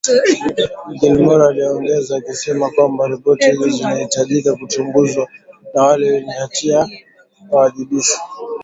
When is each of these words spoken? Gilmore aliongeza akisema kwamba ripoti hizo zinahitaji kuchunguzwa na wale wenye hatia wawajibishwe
Gilmore 0.99 1.45
aliongeza 1.47 2.17
akisema 2.17 2.69
kwamba 2.71 3.07
ripoti 3.07 3.51
hizo 3.51 3.67
zinahitaji 3.69 4.41
kuchunguzwa 4.43 5.27
na 5.73 5.83
wale 5.83 6.11
wenye 6.11 6.31
hatia 6.33 6.87
wawajibishwe 7.51 8.17